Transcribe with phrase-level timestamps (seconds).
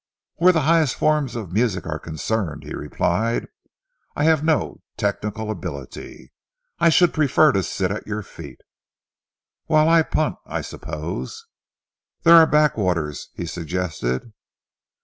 [0.37, 3.45] "Where the higher forms of music are concerned," he replied,
[4.15, 6.31] "I have no technical ability.
[6.79, 8.61] I should prefer to sit at your feet."
[9.67, 11.45] "While I punt, I suppose?"
[12.23, 14.33] "There are backwaters," he suggested.